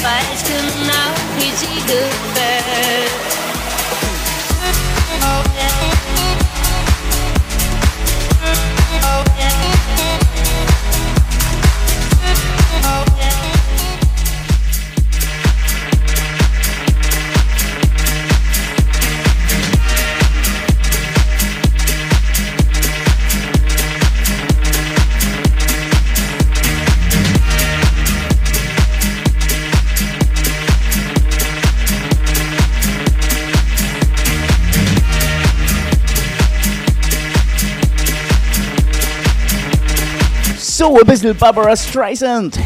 Weiß 0.02 0.44
genau, 0.44 1.10
wie 1.38 1.52
sie 1.56 1.82
gefällt. 1.88 3.14
yeah 9.22 9.83
So, 40.84 41.00
ein 41.00 41.06
bisschen 41.06 41.34
Barbara 41.38 41.78
Streisand. 41.78 42.60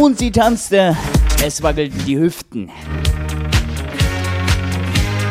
Und 0.00 0.18
sie 0.18 0.30
tanzte, 0.30 0.96
es 1.44 1.62
wackelten 1.62 2.02
die 2.06 2.16
Hüften. 2.16 2.70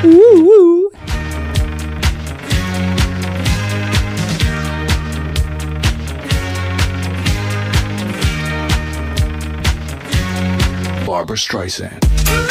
Uhu. 0.03 0.91
Barbara 11.07 11.35
Streisand. 11.35 12.50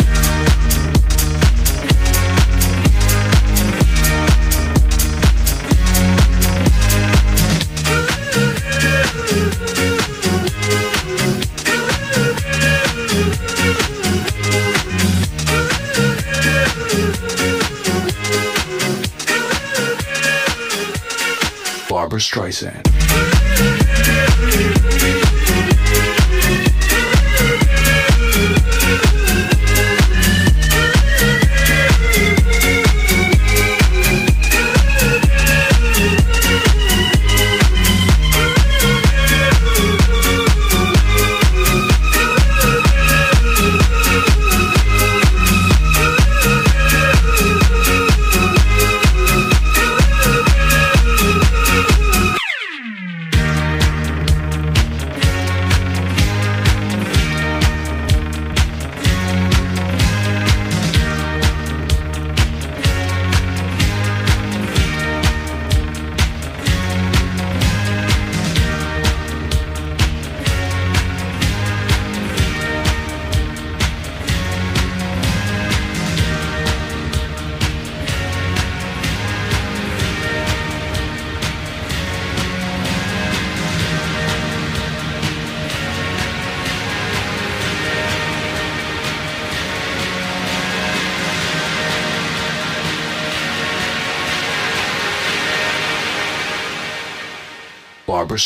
Streisand. 22.31 22.90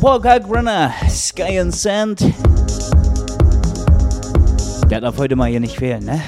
Paul 0.00 0.18
Kalkbrenner, 0.18 0.94
Sky 1.10 1.60
and 1.60 1.74
Sand. 1.74 2.20
Der 4.90 5.02
darf 5.02 5.18
heute 5.18 5.36
mal 5.36 5.50
hier 5.50 5.60
nicht 5.60 5.76
fehlen, 5.76 6.04
ne? 6.06 6.22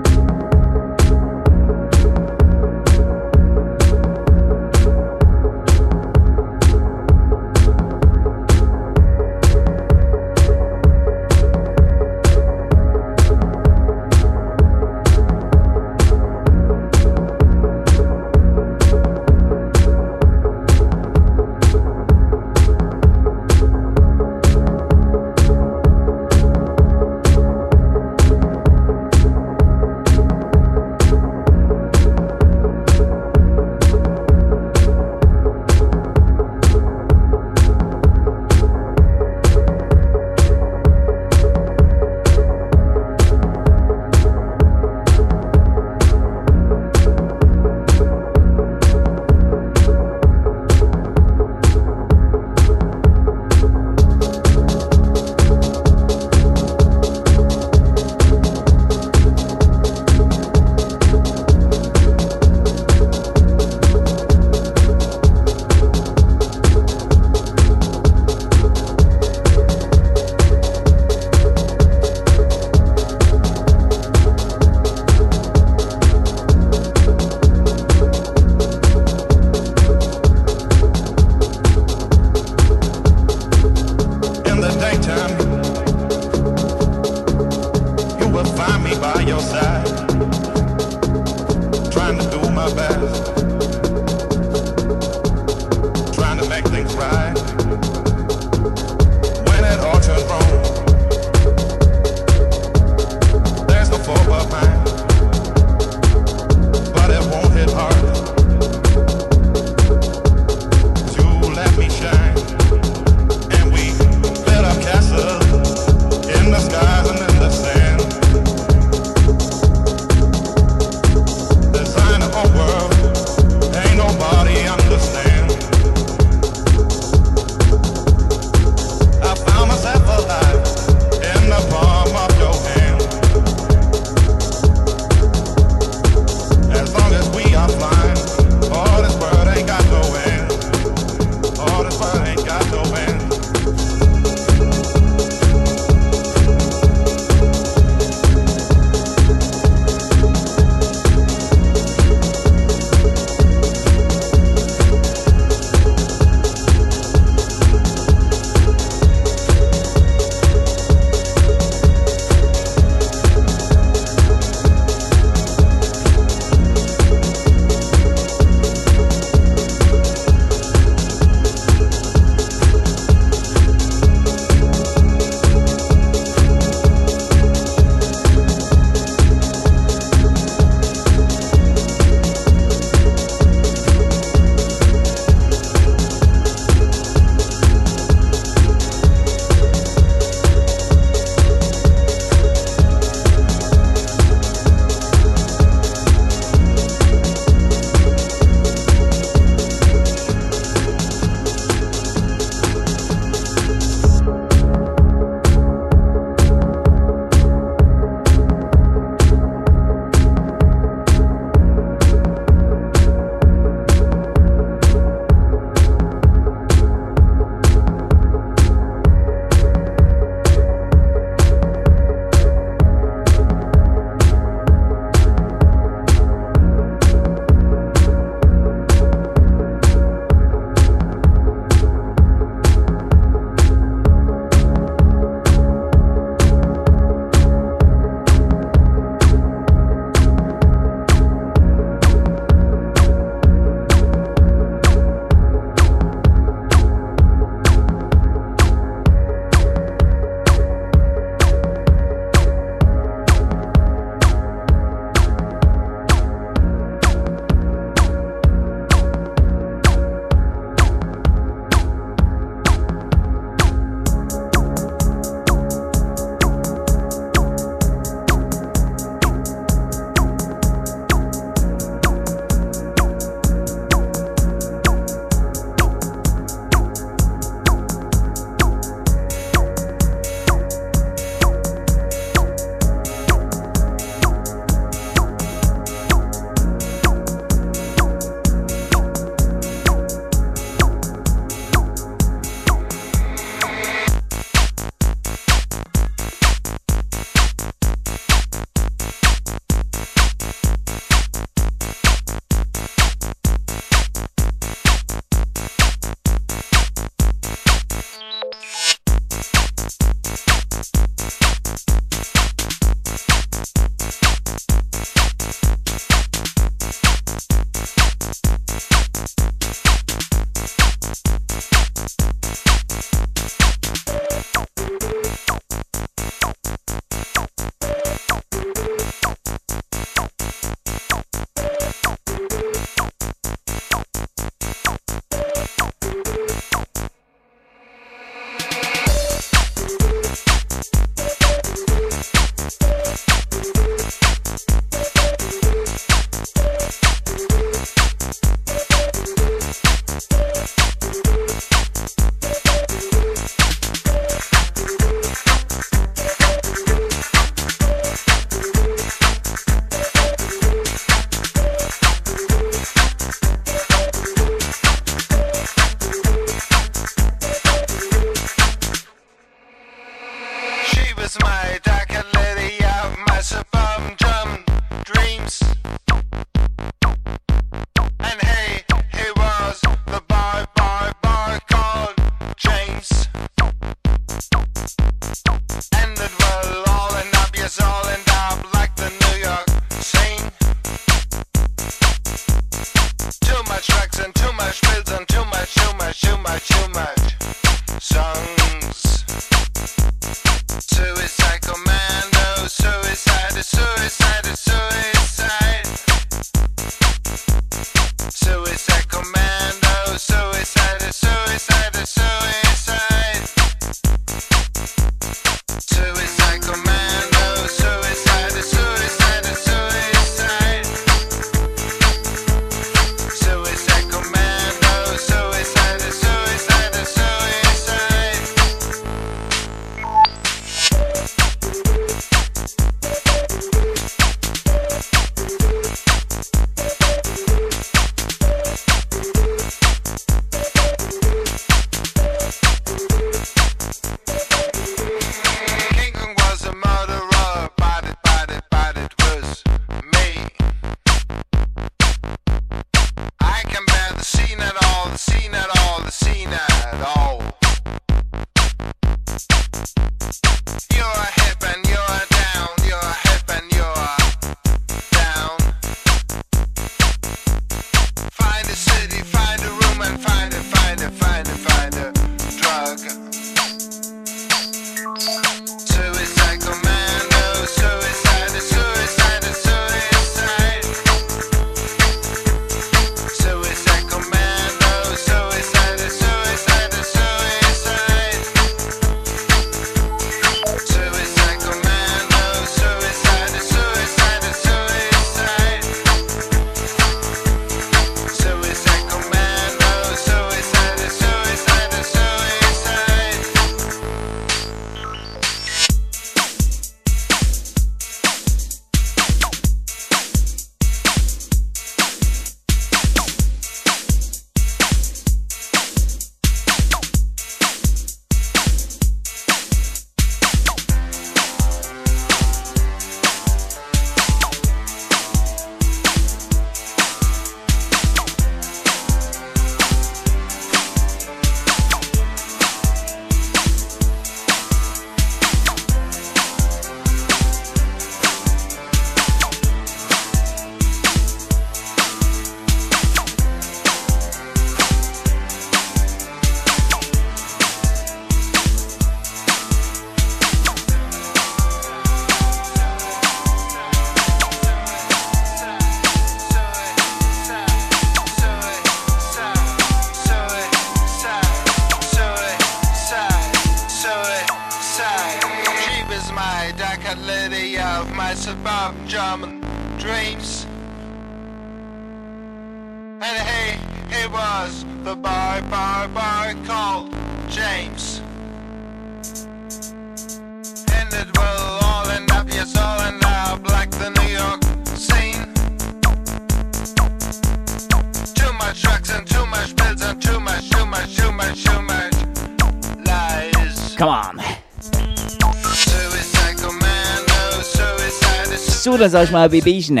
Sag 599.14 599.26
ich 599.26 599.30
mal 599.30 599.48
Babychen 599.48 600.00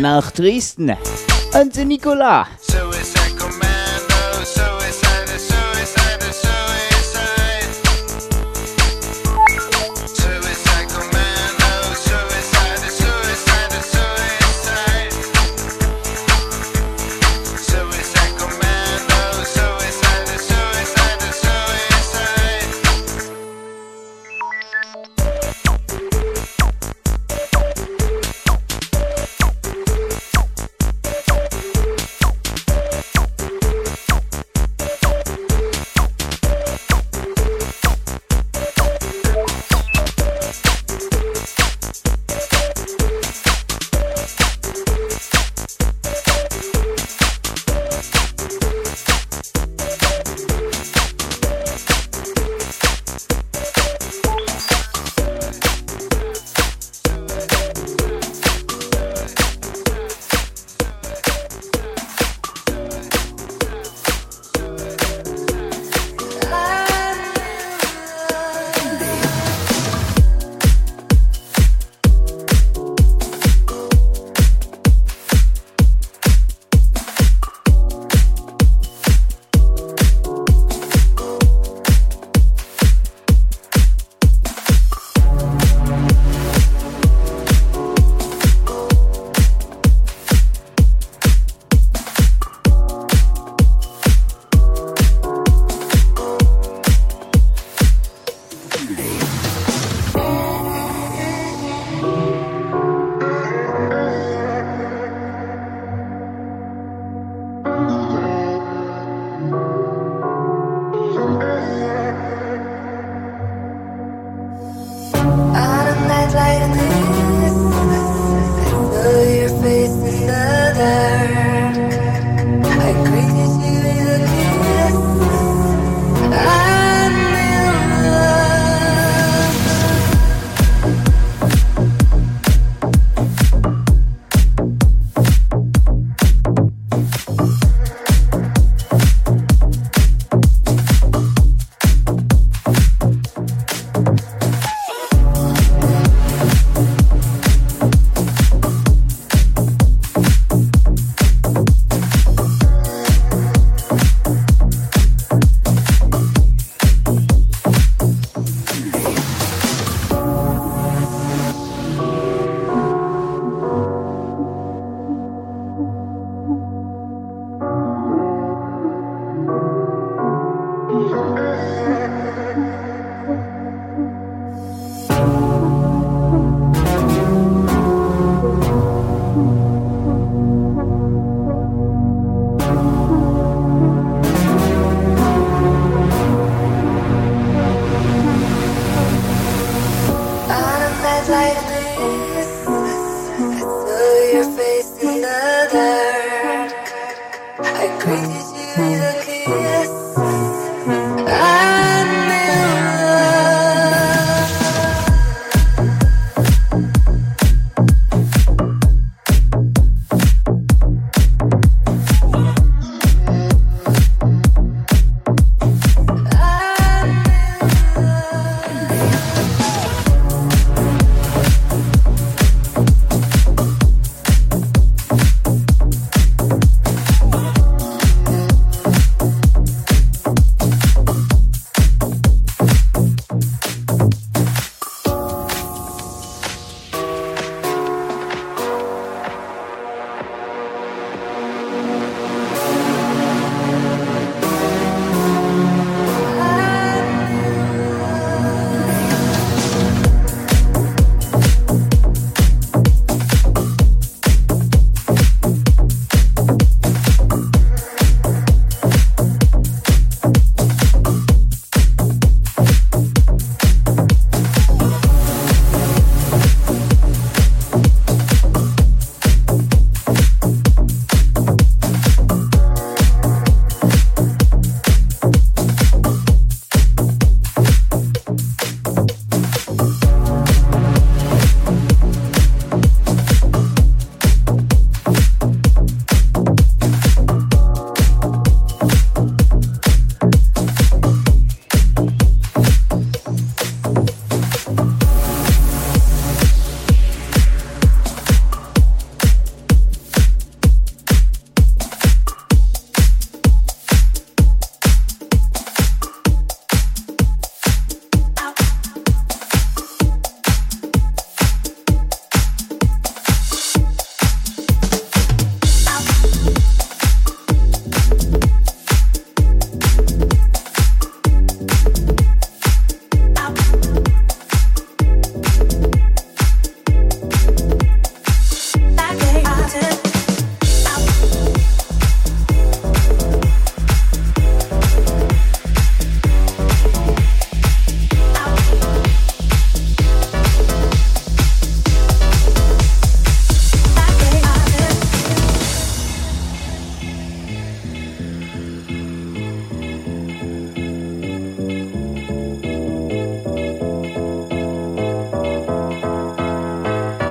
nach 0.00 0.30
Dresden. 0.30 0.92
Und 1.52 1.74
Nicolas. 1.84 2.55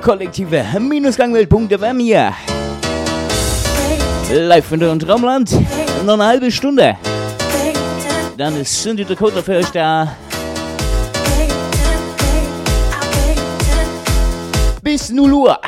Kollektive 0.06 0.64
Minusgangwelt.de 0.78 1.76
bei 1.78 1.92
mir. 1.92 2.32
Live 4.30 4.66
von 4.66 4.78
der 4.78 4.96
Traumland. 5.00 5.50
Noch 6.04 6.14
eine 6.14 6.24
halbe 6.24 6.48
Stunde. 6.48 6.96
Dann 8.36 8.56
ist 8.60 8.80
Cindy 8.80 9.04
Dakota 9.04 9.42
für 9.42 9.56
euch 9.56 9.68
da. 9.70 10.16
Bis 14.80 15.10
0 15.10 15.32
Uhr. 15.32 15.58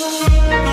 Thank 0.00 0.64
you. 0.64 0.69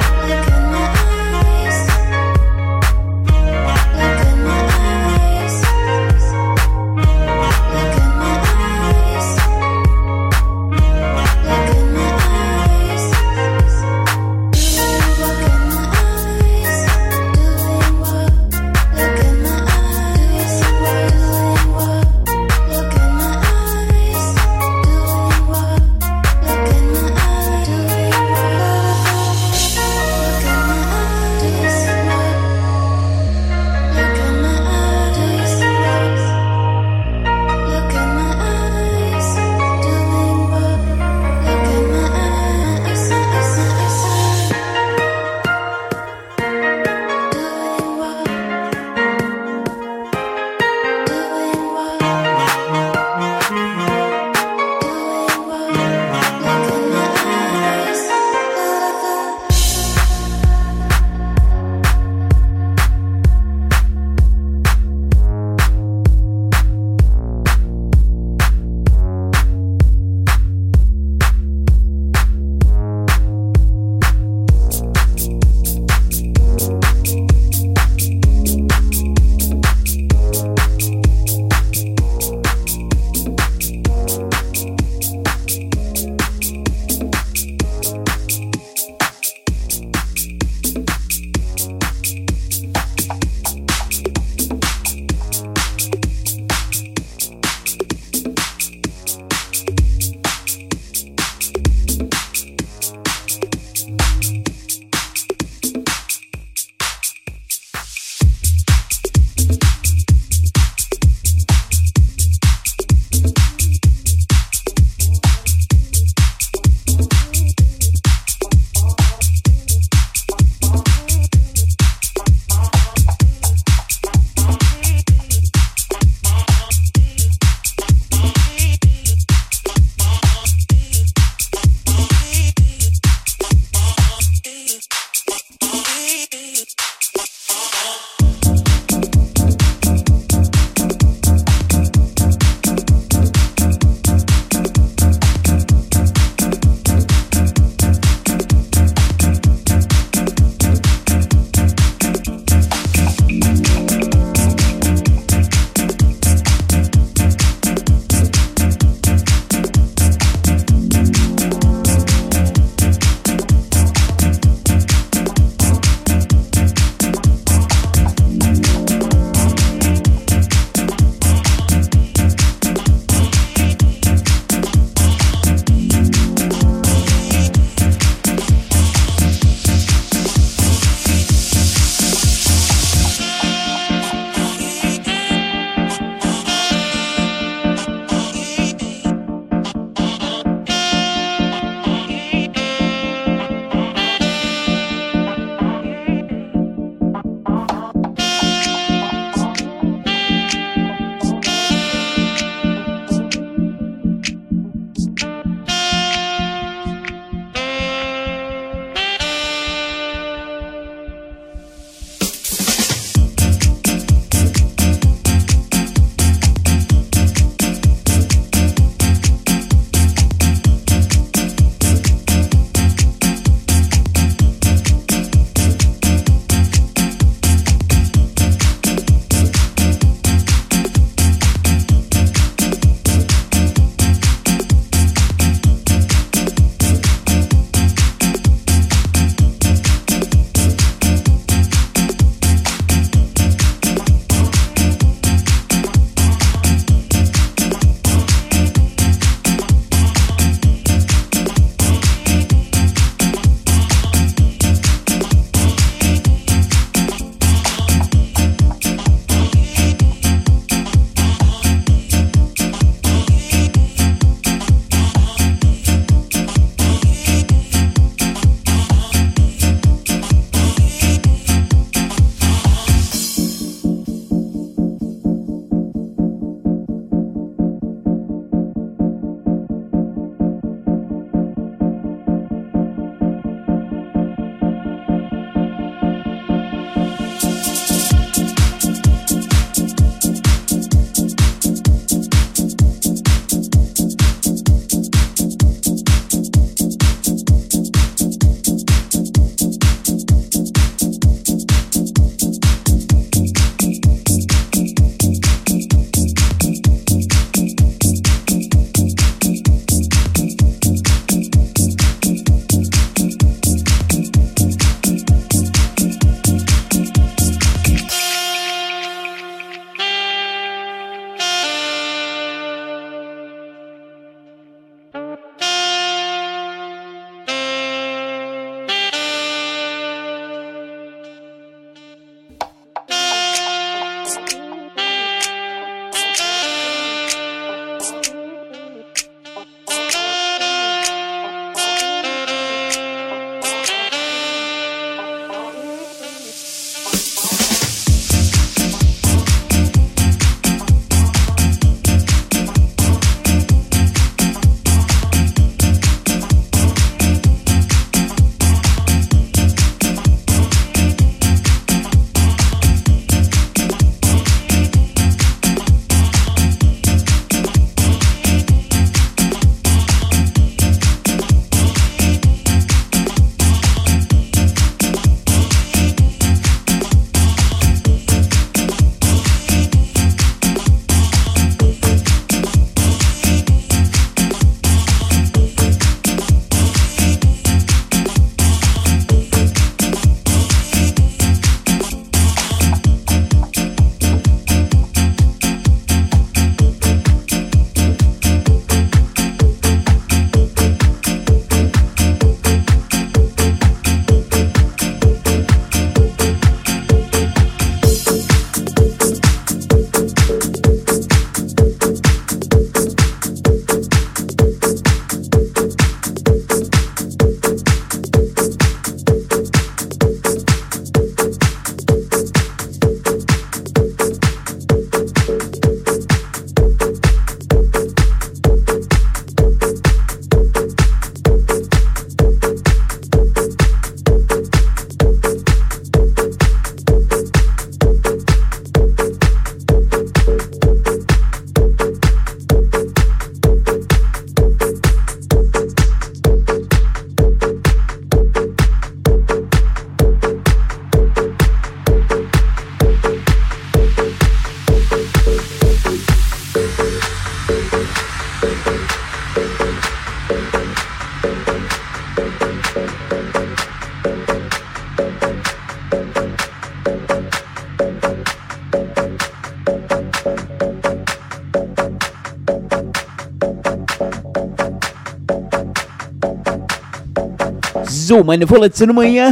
So, 478.38 478.44
meine 478.44 478.68
vorletzte 478.68 479.08
Nummer 479.08 479.24
hier. 479.24 479.52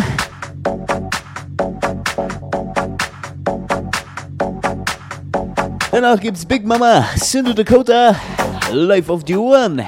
Danach 5.92 6.20
gibt's 6.20 6.46
Big 6.46 6.64
Mama, 6.68 7.04
Cindy 7.18 7.56
Dakota, 7.56 8.16
Life 8.72 9.12
of 9.12 9.24
the 9.26 9.38
One. 9.38 9.84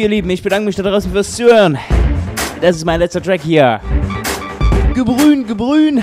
Ihr 0.00 0.08
Lieben, 0.08 0.30
ich 0.30 0.42
bedanke 0.42 0.64
mich 0.64 0.76
da 0.76 0.82
draußen 0.82 1.12
fürs 1.12 1.36
Zuhören. 1.36 1.76
Das 2.60 2.76
ist 2.76 2.84
mein 2.84 3.00
letzter 3.00 3.22
Track 3.22 3.42
hier. 3.42 3.80
Gebrün, 4.94 5.46
gebrün. 5.46 6.02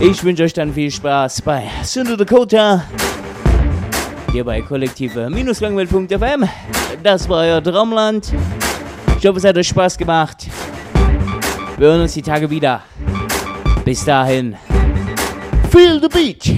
Ich 0.00 0.22
wünsche 0.24 0.42
euch 0.42 0.52
dann 0.52 0.72
viel 0.72 0.90
Spaß 0.90 1.42
bei 1.42 1.64
Sünder 1.84 2.16
Dakota. 2.16 2.84
Hier 4.32 4.44
bei 4.44 4.60
kollektive-langwelt.fm. 4.60 6.48
Das 7.02 7.28
war 7.28 7.38
euer 7.42 7.62
Traumland. 7.62 8.32
Ich 9.18 9.26
hoffe, 9.26 9.38
es 9.38 9.44
hat 9.44 9.56
euch 9.56 9.68
Spaß 9.68 9.96
gemacht. 9.96 10.48
Wir 11.76 11.86
hören 11.86 12.00
uns 12.02 12.14
die 12.14 12.22
Tage 12.22 12.50
wieder. 12.50 12.82
Bis 13.84 14.04
dahin. 14.04 14.56
Feel 15.70 16.00
the 16.00 16.08
beat. 16.08 16.57